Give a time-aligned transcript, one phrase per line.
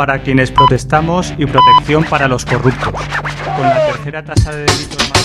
[0.00, 2.90] para quienes protestamos y protección para los corruptos.
[2.90, 5.19] Con la tercera tasa de delitos más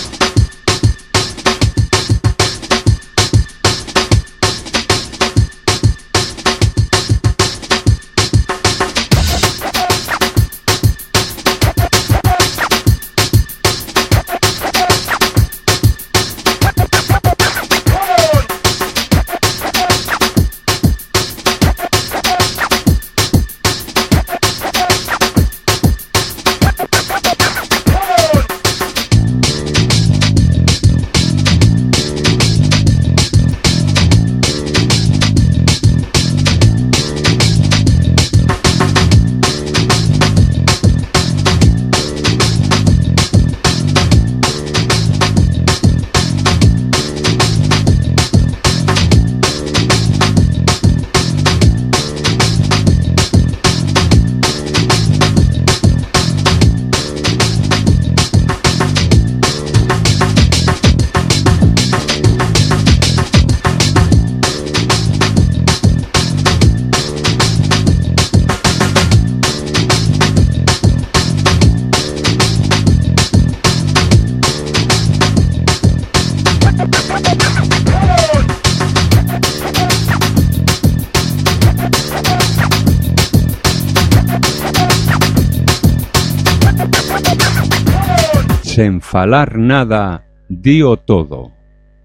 [89.16, 91.54] falar nada, dio todo.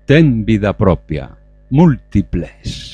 [0.06, 1.36] Ten vida propia,
[1.68, 2.89] múltiples.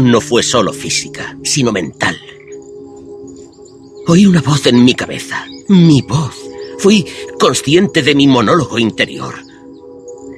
[0.00, 2.18] No fue solo física, sino mental.
[4.06, 6.34] Oí una voz en mi cabeza, mi voz.
[6.78, 7.06] Fui
[7.38, 9.34] consciente de mi monólogo interior.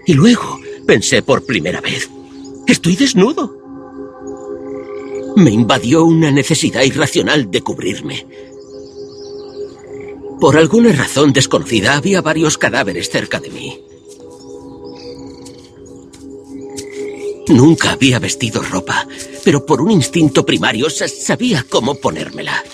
[0.06, 2.08] Y luego pensé por primera vez,
[2.66, 3.56] estoy desnudo.
[5.36, 8.26] Me invadió una necesidad irracional de cubrirme.
[10.40, 13.80] Por alguna razón desconocida había varios cadáveres cerca de mí.
[17.48, 19.06] Nunca había vestido ropa,
[19.46, 22.64] pero por un instinto primario sa- sabía cómo ponérmela.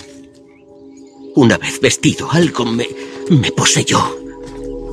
[1.34, 2.88] Una vez vestido, algo me,
[3.28, 4.00] me poseyó.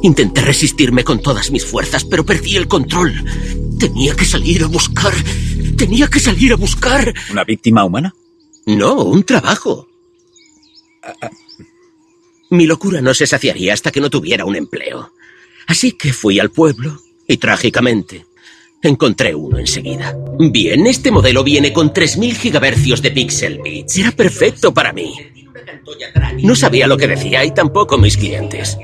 [0.02, 3.14] Intenté resistirme con todas mis fuerzas, pero perdí el control.
[3.80, 5.14] Tenía que salir a buscar.
[5.78, 7.14] Tenía que salir a buscar.
[7.32, 8.14] ¿Una víctima humana?
[8.66, 9.88] No, un trabajo.
[12.50, 15.14] Mi locura no se saciaría hasta que no tuviera un empleo.
[15.66, 18.26] Así que fui al pueblo y trágicamente
[18.88, 20.16] encontré uno enseguida.
[20.40, 23.98] Bien, este modelo viene con 3000 gigahercios de pixel bits.
[23.98, 25.14] Era perfecto para mí.
[26.42, 28.78] No sabía lo que decía y tampoco mis clientes.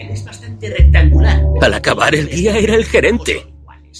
[1.61, 3.47] Al acabar el día era el gerente.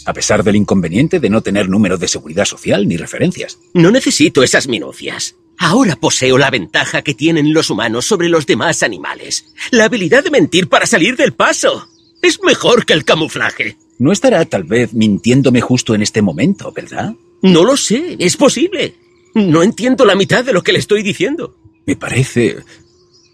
[0.06, 3.57] A pesar del inconveniente de no tener número de seguridad social ni referencias.
[3.74, 5.36] No necesito esas minucias.
[5.57, 9.53] Ahora poseo la ventaja que tienen los humanos sobre los demás animales.
[9.71, 11.88] La habilidad de mentir para salir del paso.
[12.21, 13.77] Es mejor que el camuflaje.
[13.97, 17.15] No estará tal vez mintiéndome justo en este momento, ¿verdad?
[17.42, 18.95] No lo sé, es posible.
[19.33, 21.56] No entiendo la mitad de lo que le estoy diciendo.
[21.86, 22.57] Me parece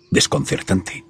[0.10, 1.06] desconcertante.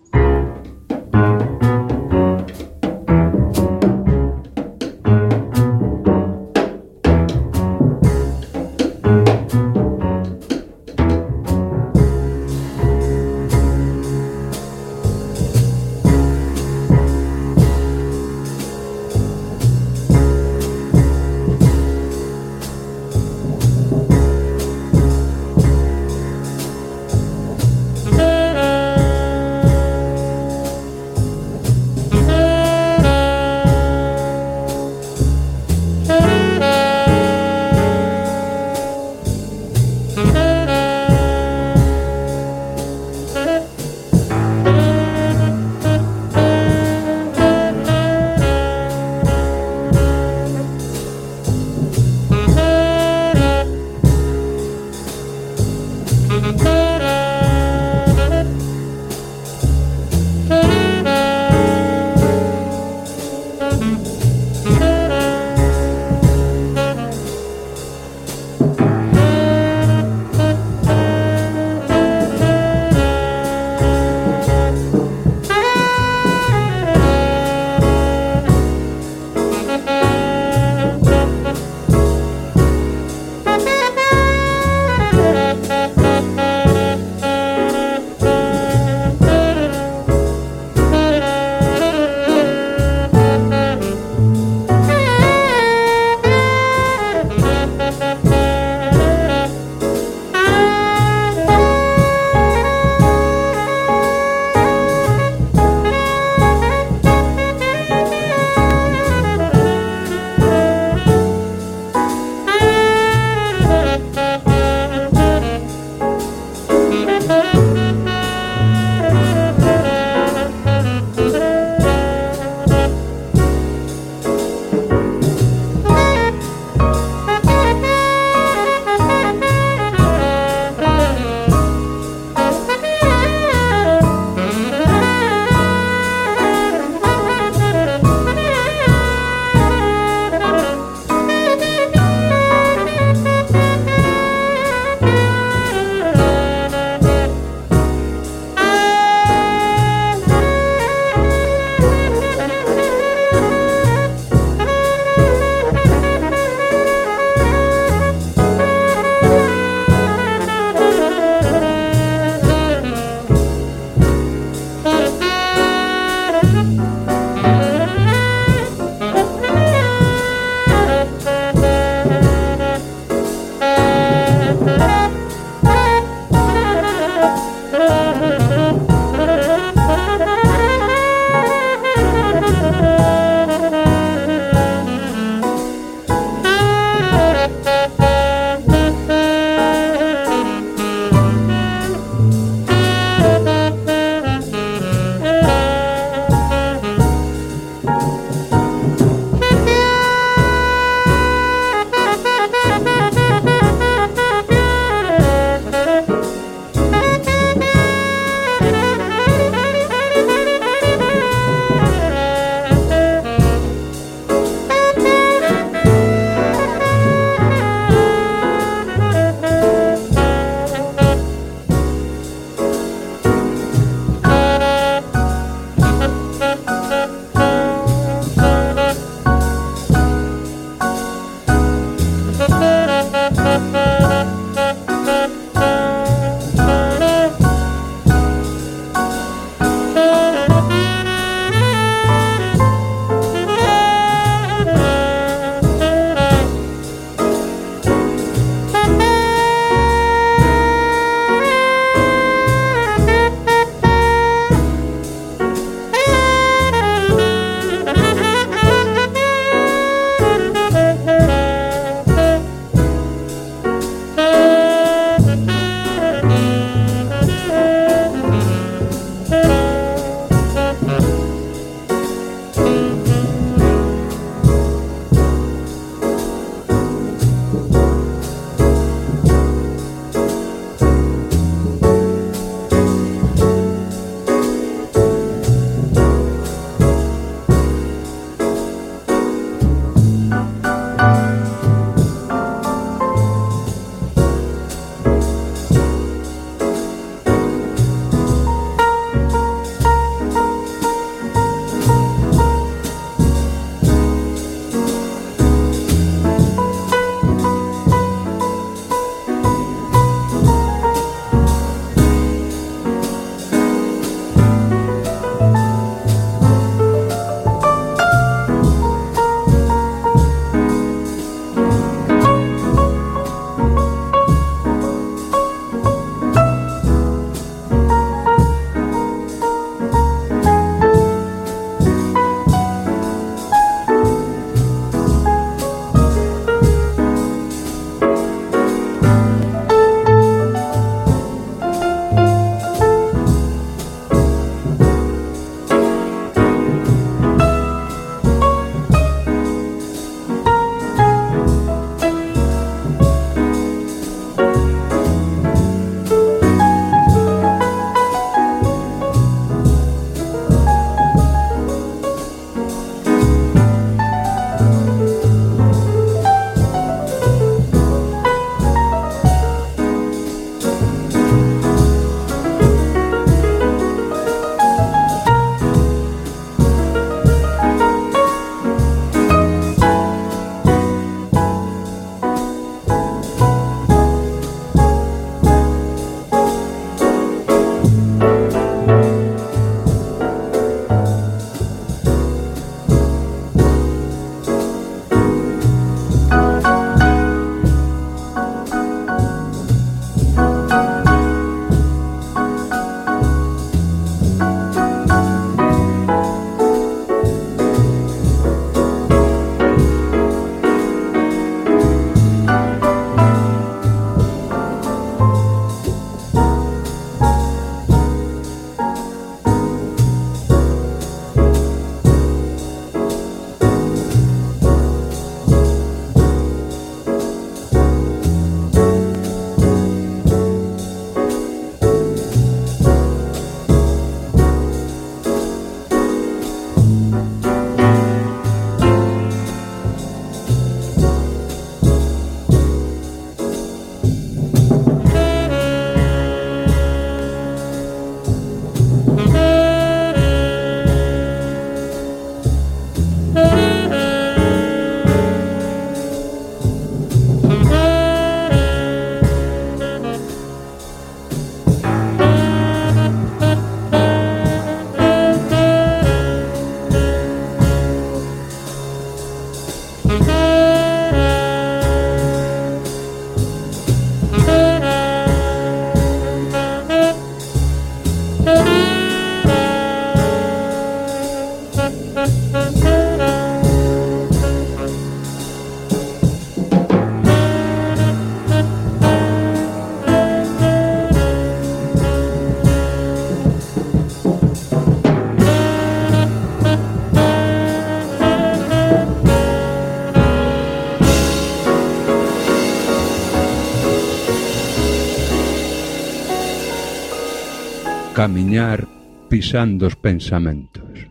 [508.22, 508.86] Camiñar
[509.34, 511.10] pisando os pensamentos.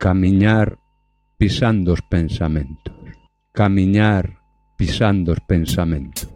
[0.00, 0.80] Camiñar
[1.36, 2.96] pisando os pensamentos.
[3.52, 4.40] Camiñar
[4.72, 6.32] pisando os pensamentos.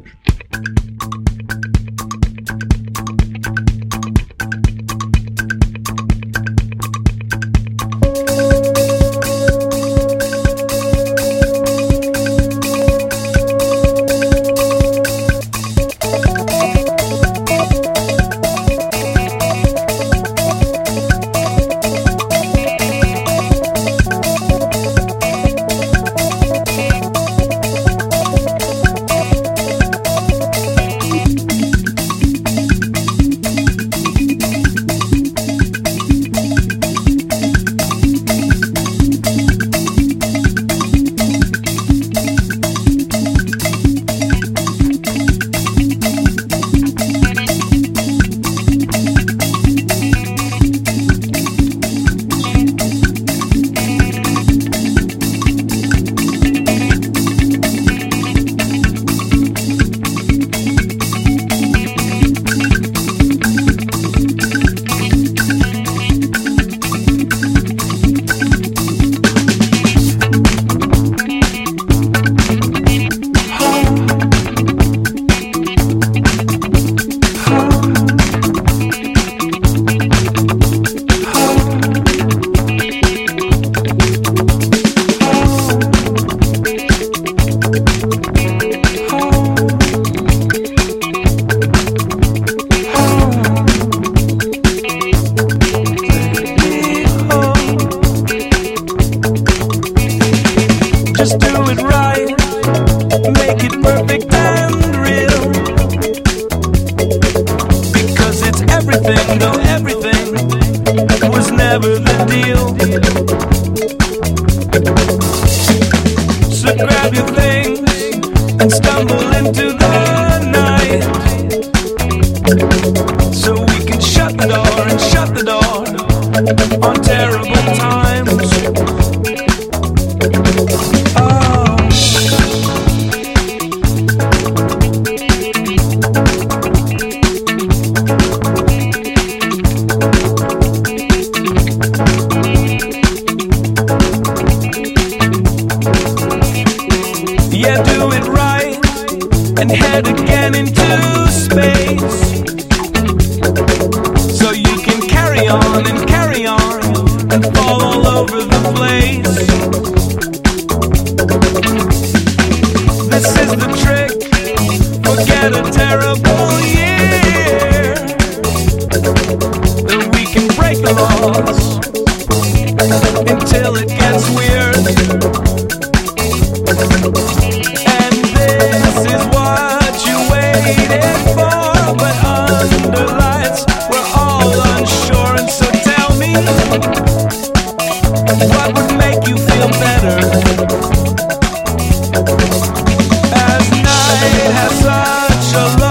[194.26, 195.83] it has such a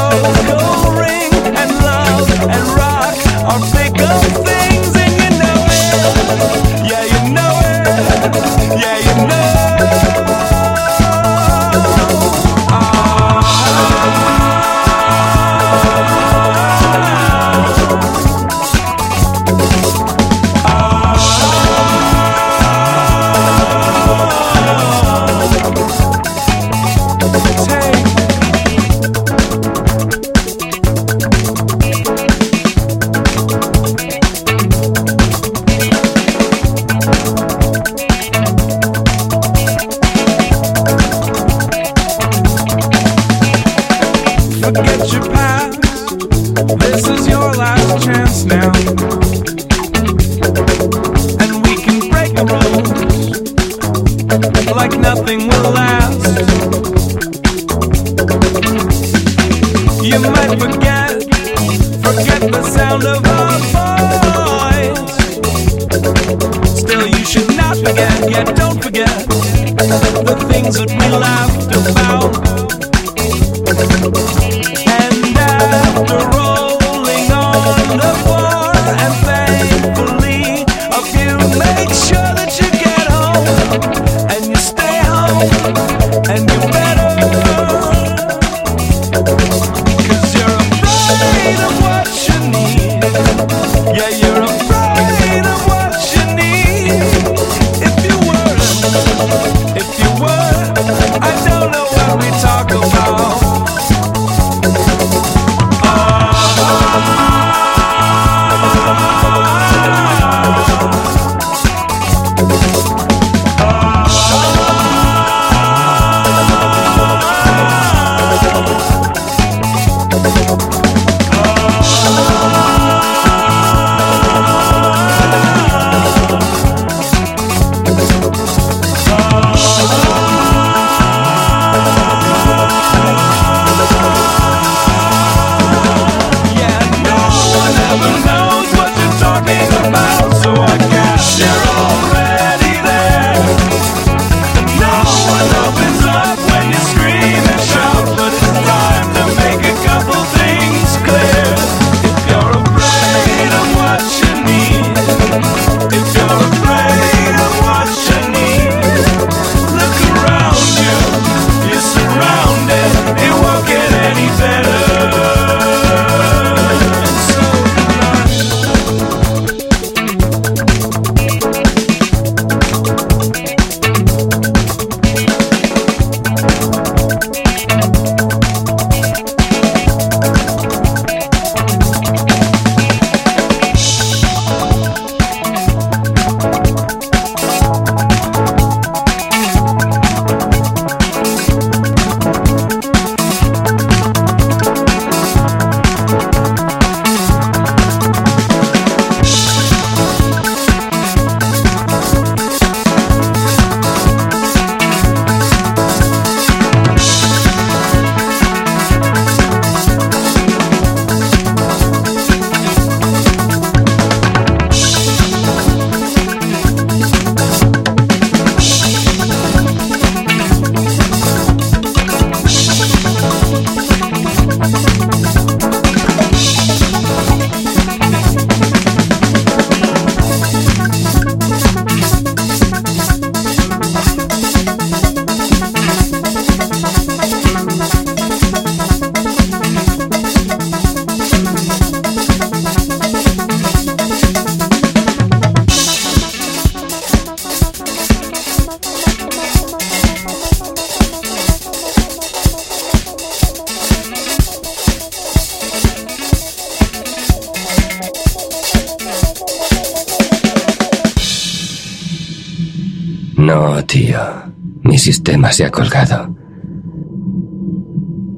[265.54, 266.36] se ha colgado.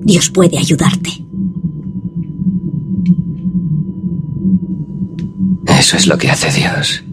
[0.03, 1.11] Dios puede ayudarte.
[5.65, 7.03] Eso es lo que hace Dios.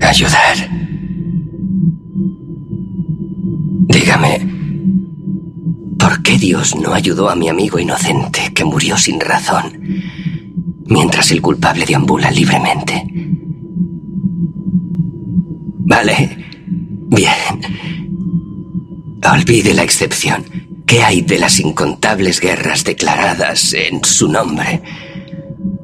[0.00, 0.56] Ayudar.
[3.88, 4.48] Dígame,
[5.98, 9.72] ¿por qué Dios no ayudó a mi amigo inocente que murió sin razón,
[10.86, 13.03] mientras el culpable deambula libremente?
[19.44, 20.42] Olvide la excepción.
[20.86, 24.80] ¿Qué hay de las incontables guerras declaradas en su nombre?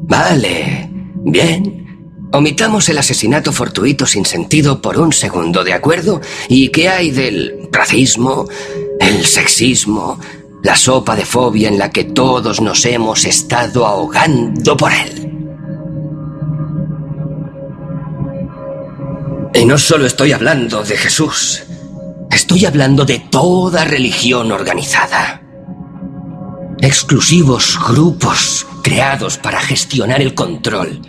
[0.09, 0.89] Vale,
[1.27, 2.25] bien.
[2.33, 6.23] Omitamos el asesinato fortuito sin sentido por un segundo, ¿de acuerdo?
[6.49, 8.49] ¿Y qué hay del racismo,
[8.99, 10.19] el sexismo,
[10.63, 15.35] la sopa de fobia en la que todos nos hemos estado ahogando por él?
[19.53, 21.65] Y no solo estoy hablando de Jesús,
[22.31, 25.43] estoy hablando de toda religión organizada.
[26.81, 31.01] Exclusivos grupos creados para gestionar el control.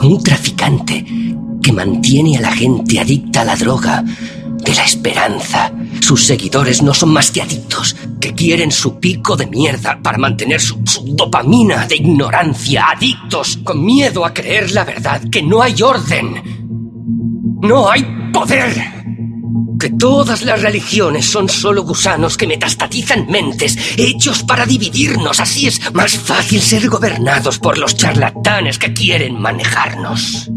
[0.00, 1.04] Un traficante
[1.62, 4.04] que mantiene a la gente adicta a la droga,
[4.64, 5.72] de la esperanza.
[6.00, 10.60] Sus seguidores no son más que adictos, que quieren su pico de mierda para mantener
[10.60, 12.86] su, su dopamina de ignorancia.
[12.90, 17.58] Adictos con miedo a creer la verdad, que no hay orden.
[17.62, 18.99] No hay poder.
[19.80, 25.40] Que todas las religiones son solo gusanos que metastatizan mentes, hechos para dividirnos.
[25.40, 30.50] Así es más fácil ser gobernados por los charlatanes que quieren manejarnos.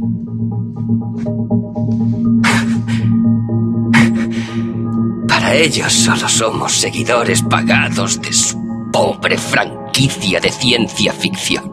[5.30, 11.72] Para ellos solo somos seguidores pagados de su pobre franquicia de ciencia ficción.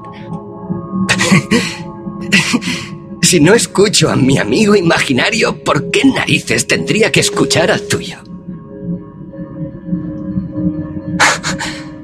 [3.30, 8.18] Si no escucho a mi amigo imaginario, ¿por qué narices tendría que escuchar al tuyo?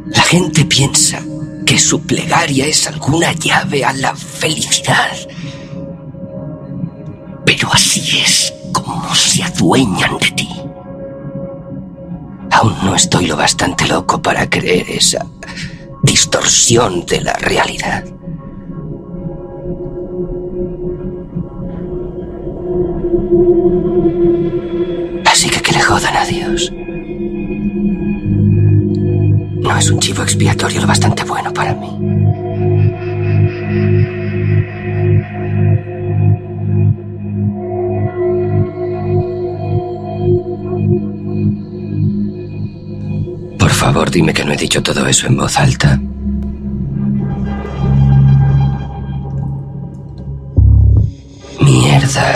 [0.06, 1.20] La gente piensa
[1.66, 5.16] que su plegaria es alguna llave a la felicidad.
[7.44, 10.48] Pero así es como se adueñan de ti.
[12.52, 15.26] Aún no estoy lo bastante loco para creer esa
[16.04, 18.04] distorsión de la realidad.
[25.24, 26.72] Así que que le jodan a Dios.
[29.62, 31.90] No es un chivo expiatorio lo bastante bueno para mí.
[43.58, 46.00] Por favor, dime que no he dicho todo eso en voz alta.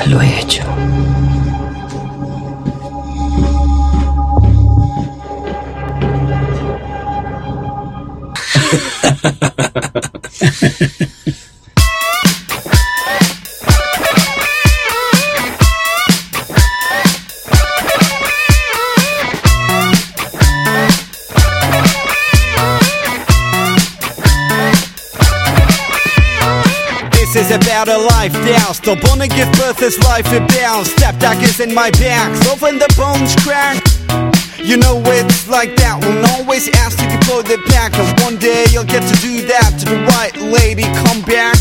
[0.07, 0.65] Lo he hecho.
[28.91, 30.91] Still born to give birth, this life it bounds.
[30.91, 33.79] Step daggers in my back, so when the bones crack.
[34.59, 36.03] You know it's like that.
[36.03, 39.79] Won't always ask to deploy the pack, and one day you'll get to do that
[39.79, 40.83] to the right lady.
[41.07, 41.55] Come back.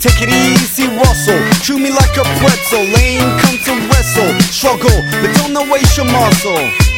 [0.00, 1.36] Take it easy, Russell.
[1.60, 2.80] Chew me like a pretzel.
[2.96, 4.40] Lane come to wrestle.
[4.48, 6.89] Struggle, but don't waste your muscle.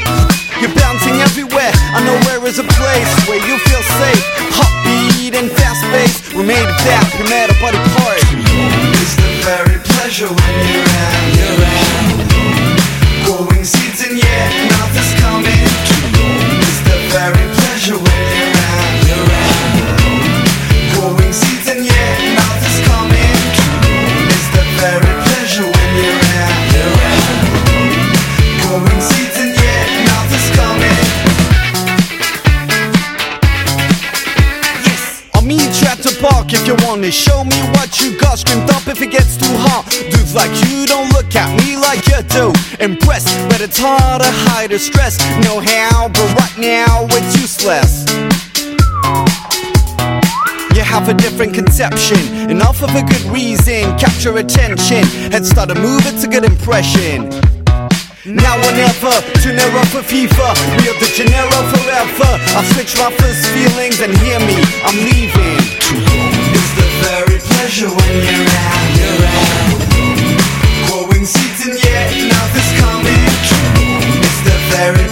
[0.62, 1.74] You're bouncing everywhere.
[1.90, 4.22] I know where is a place where you feel safe.
[4.54, 6.22] Hot beat and fast pace.
[6.38, 7.02] We made it that.
[7.18, 8.22] We made a body part.
[9.02, 11.21] It's the very pleasure when you're out,
[36.52, 37.12] if you want it.
[37.12, 38.38] Show me what you got.
[38.38, 39.88] Screamed up if it gets too hot.
[39.88, 42.52] Dudes like you don't look at me like you do.
[42.80, 45.18] Impressed, but it's hard to hide the stress.
[45.44, 48.04] Know how, but right now it's useless.
[50.76, 53.96] You have a different conception, enough of a good reason.
[53.98, 57.28] Capture attention, head start a move, it's a good impression.
[58.24, 60.48] Now or never, Tunero for FIFA,
[60.80, 62.30] Rio de Janeiro forever.
[62.56, 65.81] I've switched my first feelings and hear me, I'm leaving.
[67.62, 69.82] When you're out, you're out.
[71.62, 73.22] And yet nothing's coming.
[74.18, 75.11] It's the very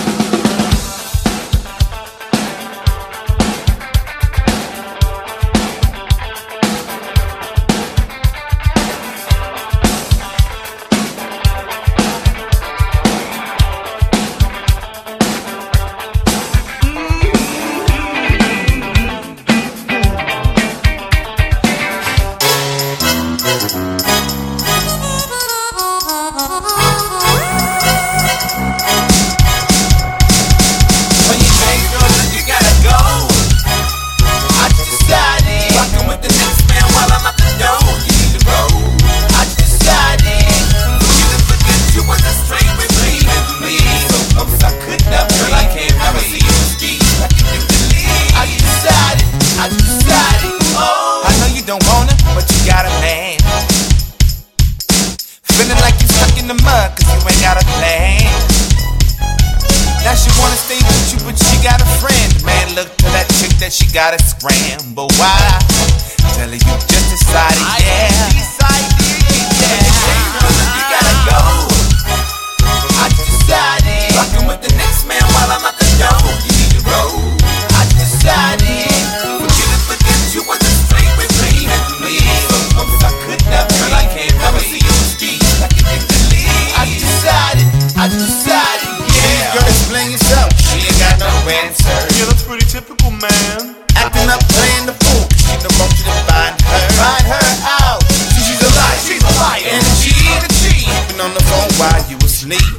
[93.31, 93.75] Man.
[93.95, 95.25] Acting up, playing the fool.
[95.39, 96.83] She don't want you to find her.
[96.99, 97.47] Find her
[97.81, 98.03] out.
[98.35, 98.97] She's a lie.
[98.99, 99.63] She's a lie.
[99.63, 100.89] And she ain't a cheat.
[101.09, 102.71] Been on the phone while you asleep.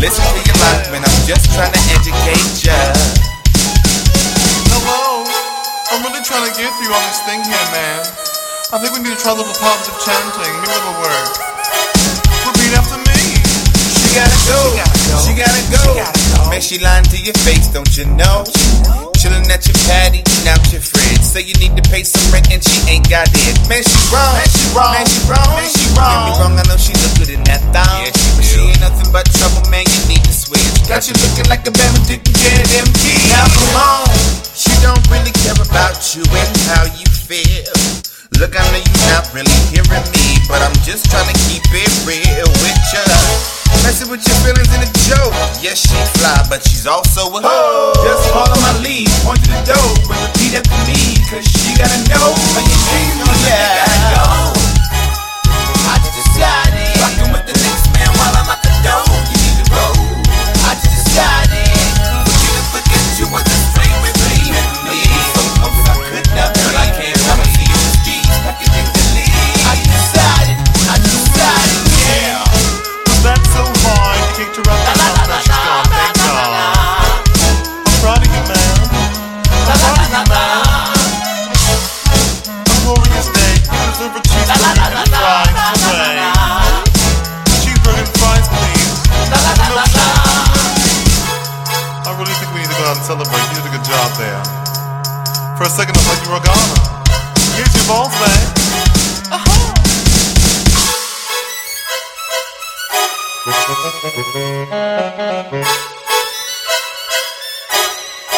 [0.00, 2.76] Listen to your life when I'm just trying to educate ya.
[4.72, 5.24] Hello.
[5.92, 8.00] I'm really trying to get through on this thing here, man.
[8.72, 10.32] I think we need to try a little positive chanting.
[10.42, 11.28] Maybe a little word.
[12.44, 13.20] Repeat after me.
[13.94, 14.60] She gotta go.
[15.22, 16.15] She gotta go.
[16.48, 18.46] Man, she lying to your face, don't you know?
[19.18, 19.76] Chillin' at your
[20.14, 21.24] eating out your fridge.
[21.24, 23.56] Say you need to pay some rent and she ain't got it.
[23.66, 24.36] Man, she wrong.
[24.36, 24.92] Man, she wrong.
[24.94, 25.50] Man, she wrong.
[25.56, 26.06] Man, she wrong.
[26.06, 28.04] Get me wrong, I know she look good in that thong.
[28.04, 29.88] Yeah, she, but she ain't nothing but trouble, man.
[29.88, 30.62] You need to switch.
[30.86, 33.02] Got you looking like a Benedict and Janet MG.
[33.34, 34.06] Now come on.
[34.54, 37.74] She don't really care about you and how you feel.
[38.38, 41.90] Look, I know you're not really hearing me, but I'm just trying to keep it
[42.04, 43.55] real with ya.
[43.82, 45.34] Messing with your feelings in a joke.
[45.62, 47.92] Yes, she fly, but she's also a hoe.
[48.02, 50.98] Just follow my lead, point to the door, but repeat after me,
[51.30, 52.34] cause she gotta know.
[97.88, 98.26] Here's your.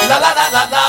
[0.09, 0.85] La la la la la.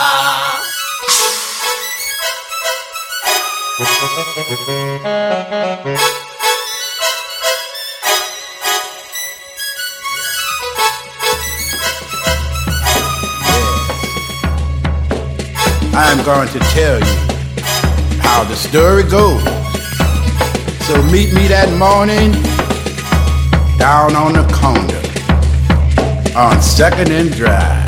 [15.95, 17.28] I'm going to tell you
[18.39, 19.43] how the story goes.
[20.87, 22.31] So meet me that morning
[23.77, 25.01] down on the corner
[26.39, 27.78] on Second and Drive.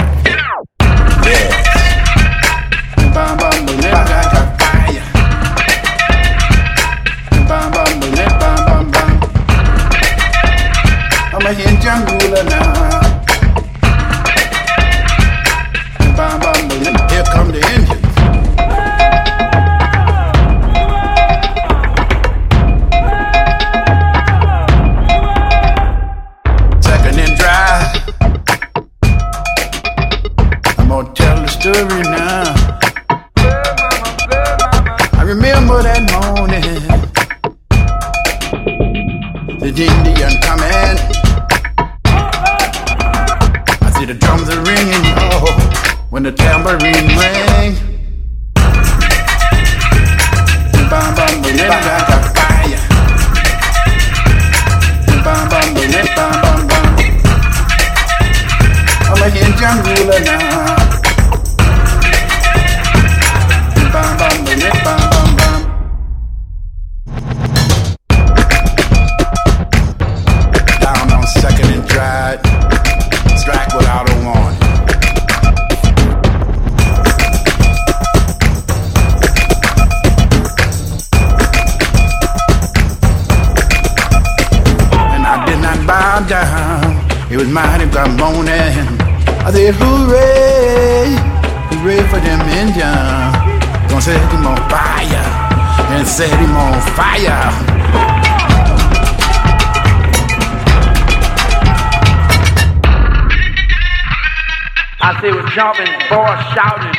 [105.21, 106.97] They were jumping, boys shouting.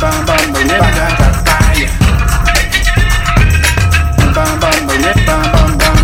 [0.00, 1.86] Bum, bum, bum, bum, bum, fire.
[4.34, 5.96] Bum, bum, bum, bum, bum, bum.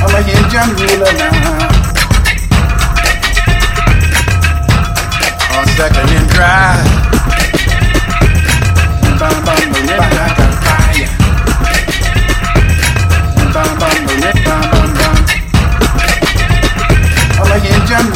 [0.00, 1.36] I'm a young jungle now.
[5.52, 6.88] On second and drive.
[9.20, 10.31] Bum, bum, bum, bum, bum.
[18.02, 18.10] On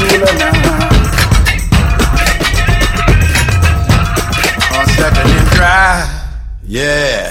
[4.99, 6.09] second and drive,
[6.66, 7.26] yeah.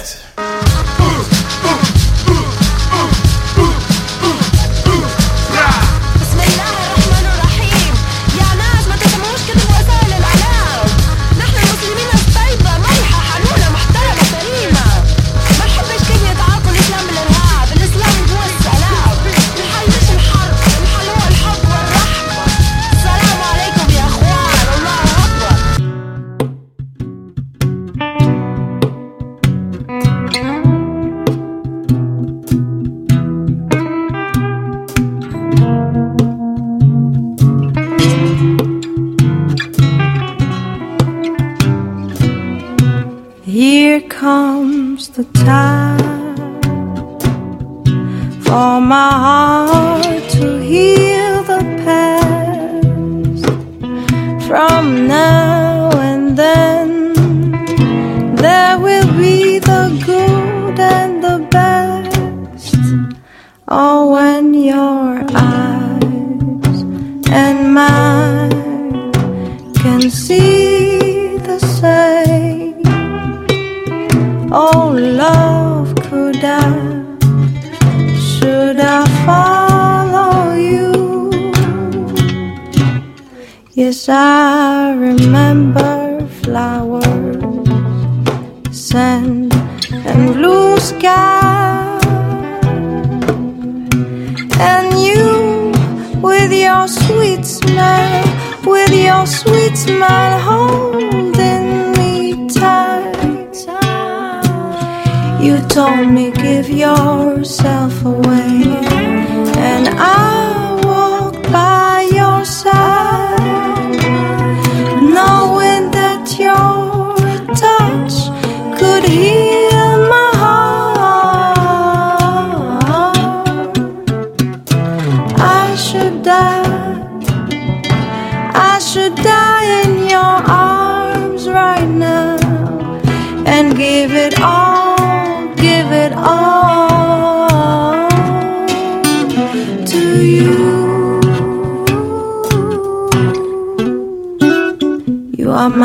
[45.34, 45.65] time.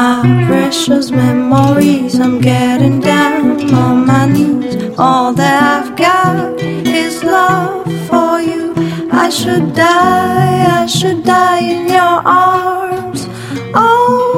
[0.01, 2.15] my precious memories.
[2.25, 4.99] I'm getting down on my knees.
[4.99, 6.59] All that I've got
[7.03, 8.65] is love for you.
[9.25, 13.21] I should die, I should die in your arms.
[13.75, 14.33] Oh,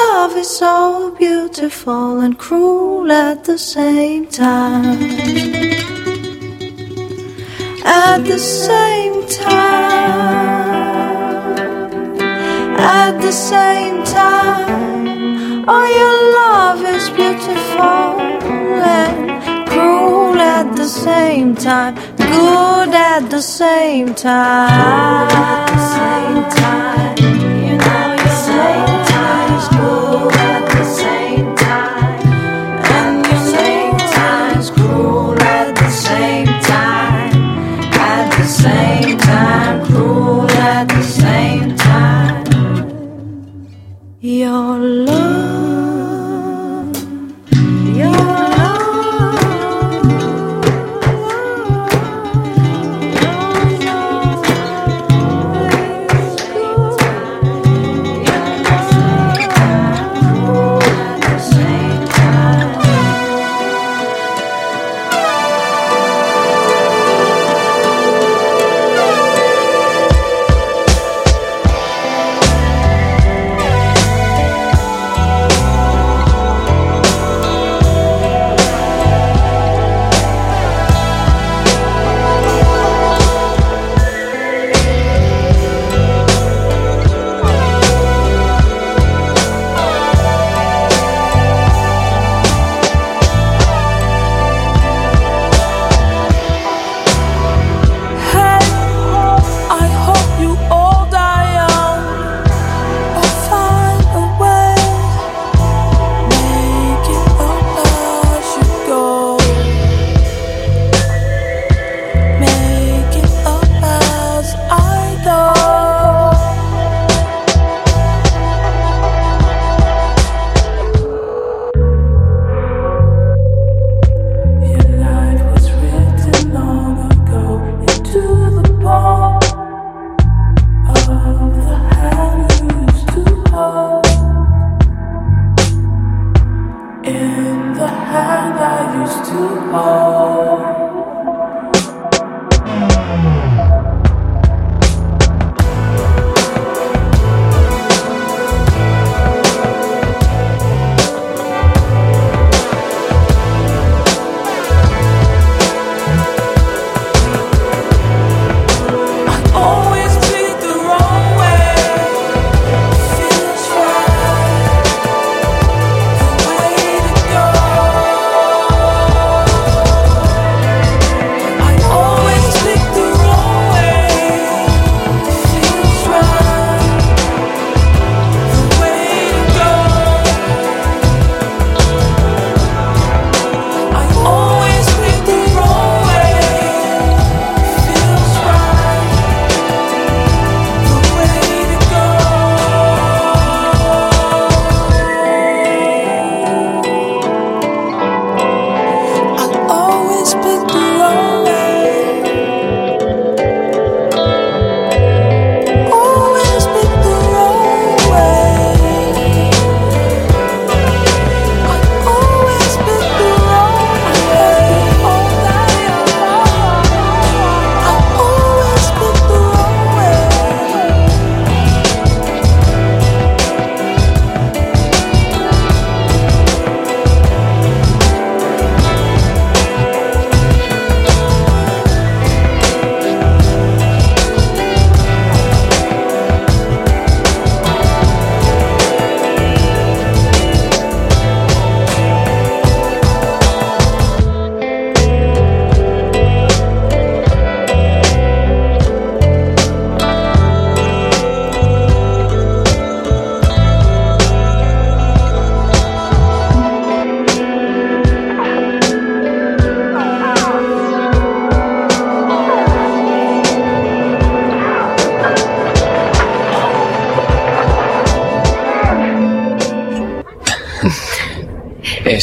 [0.00, 4.98] love is so beautiful and cruel at the same time.
[7.84, 10.58] At the same time.
[13.00, 14.87] At the same time
[15.70, 18.20] Oh, your love is beautiful
[18.80, 25.68] and cruel at the same time, good at the same time.
[25.68, 27.37] Same time.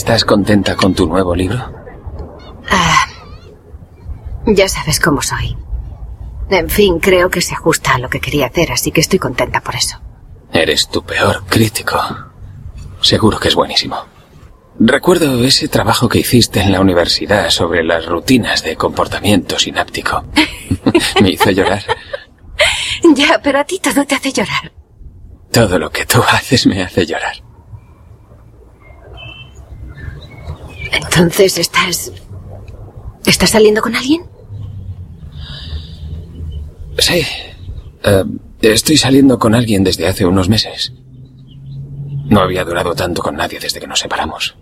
[0.06, 1.58] ¿Estás contenta con tu nuevo libro?
[2.70, 3.08] Ah,
[4.46, 5.58] ya sabes cómo soy.
[6.52, 9.62] En fin, creo que se ajusta a lo que quería hacer, así que estoy contenta
[9.62, 10.00] por eso.
[10.54, 12.00] Eres tu peor crítico.
[13.02, 13.98] Seguro que es buenísimo.
[14.80, 20.24] Recuerdo ese trabajo que hiciste en la universidad sobre las rutinas de comportamiento sináptico.
[21.20, 21.84] Me hizo llorar.
[23.16, 24.72] Ya, pero a ti todo te hace llorar.
[25.52, 27.45] Todo lo que tú haces me hace llorar.
[30.92, 32.12] Entonces, ¿estás...
[33.26, 34.26] ¿Estás saliendo con alguien?
[37.00, 37.26] Sí.
[38.04, 38.24] Eh,
[38.62, 40.94] estoy saliendo con alguien desde hace unos meses.
[42.26, 44.56] No había durado tanto con nadie desde que nos separamos.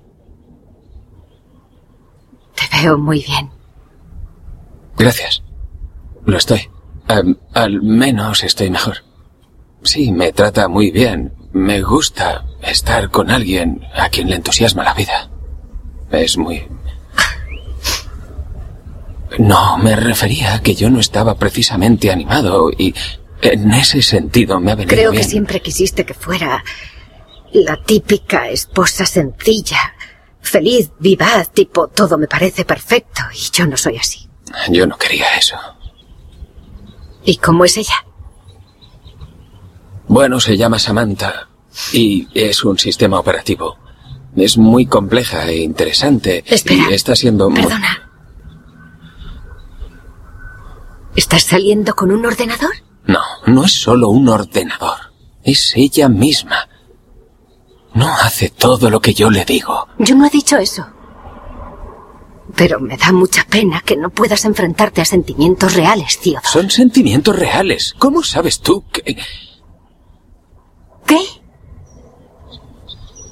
[2.56, 3.50] Te veo muy bien.
[4.98, 5.44] Gracias.
[6.26, 6.70] Lo estoy.
[7.08, 8.98] Em, al menos estoy mejor.
[9.84, 11.34] Sí, me trata muy bien.
[11.52, 15.30] Me gusta estar con alguien a quien le entusiasma la vida.
[16.14, 16.68] Es muy...
[19.39, 22.93] No, me refería a que yo no estaba precisamente animado y
[23.41, 26.64] en ese sentido me ha venido Creo que siempre quisiste que fuera
[27.51, 29.95] la típica esposa sencilla,
[30.39, 34.30] feliz, vivaz, tipo todo me parece perfecto y yo no soy así.
[34.70, 35.57] Yo no quería eso.
[37.26, 38.05] ¿Y cómo es ella?
[40.07, 41.49] Bueno, se llama Samantha
[41.91, 43.83] y es un sistema operativo.
[44.36, 47.62] Es muy compleja e interesante Espera, y está siendo muy...
[47.62, 48.10] Perdona.
[51.16, 52.72] ¿Estás saliendo con un ordenador?
[53.06, 55.14] No, no es solo un ordenador.
[55.44, 56.68] Es ella misma.
[57.94, 59.88] No hace todo lo que yo le digo.
[60.00, 60.88] Yo no he dicho eso.
[62.56, 66.40] Pero me da mucha pena que no puedas enfrentarte a sentimientos reales, tío.
[66.44, 67.94] Son sentimientos reales.
[68.00, 69.18] ¿Cómo sabes tú que...
[71.06, 71.20] ¿Qué?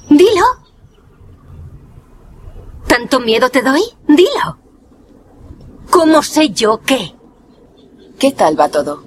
[0.08, 0.61] Dilo.
[2.92, 3.80] ¿Tanto miedo te doy?
[4.06, 4.58] Dilo.
[5.88, 7.14] ¿Cómo sé yo qué?
[8.18, 9.02] ¿Qué tal va todo?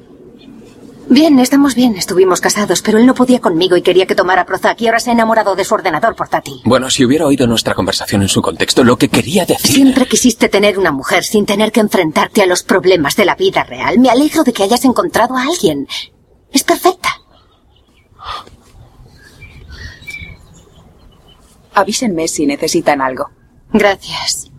[1.08, 1.96] Bien, estamos bien.
[1.96, 5.12] Estuvimos casados, pero él no podía conmigo y quería que tomara Prozac y ahora se
[5.12, 6.62] ha enamorado de su ordenador portátil.
[6.66, 9.76] Bueno, si hubiera oído nuestra conversación en su contexto, lo que quería decir...
[9.76, 13.66] Siempre quisiste tener una mujer sin tener que enfrentarte a los problemas de la vida
[13.66, 14.00] real.
[14.00, 15.88] Me alegro de que hayas encontrado a alguien.
[16.52, 17.22] Es perfecta.
[21.76, 23.30] Avísenme si necesitan algo.
[23.72, 24.52] Gracias.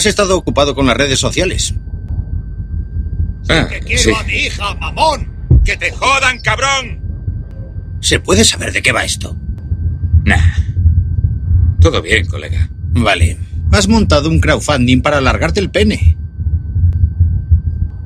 [0.00, 1.74] Has estado ocupado con las redes sociales.
[3.42, 5.30] Sí, que quiero a mi hija, mamón.
[5.62, 7.02] Que te jodan, cabrón.
[8.00, 9.36] ¿Se puede saber de qué va esto?
[10.24, 10.38] Nah.
[11.82, 12.70] Todo bien, colega.
[12.92, 13.36] Vale.
[13.72, 16.16] Has montado un crowdfunding para alargarte el pene.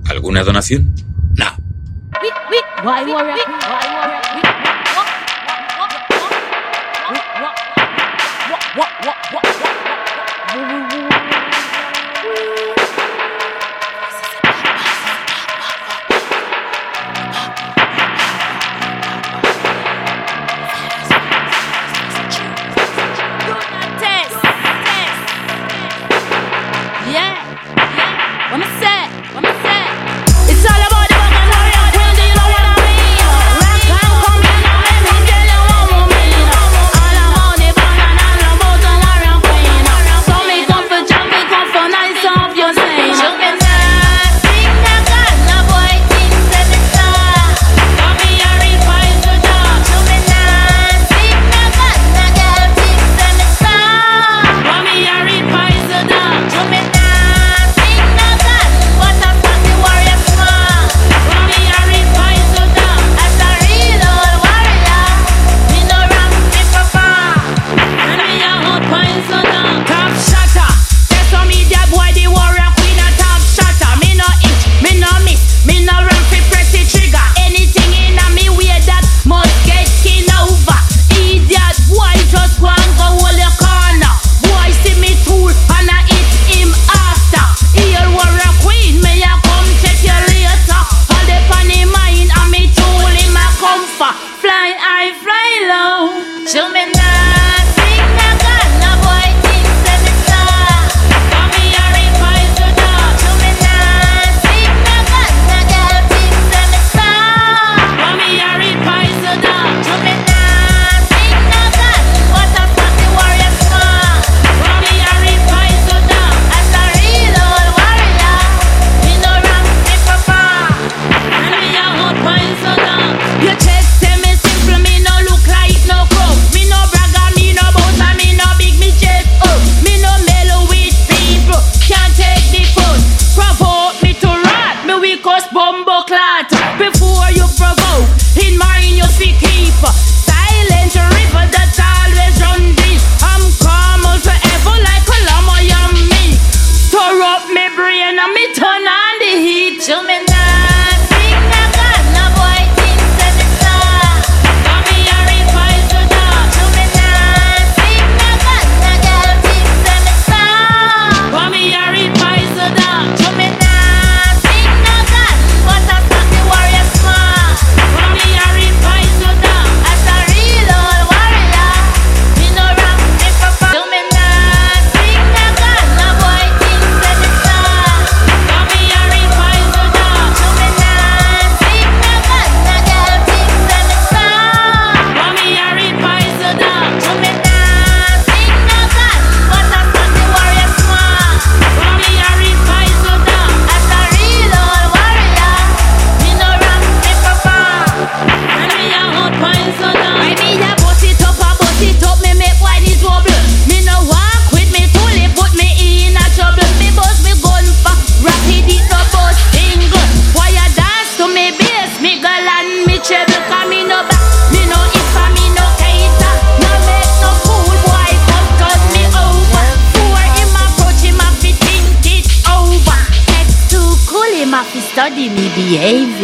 [0.07, 0.93] ¿Alguna donación?
[1.37, 1.47] No.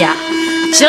[0.01, 0.17] 呀
[0.73, 0.89] 行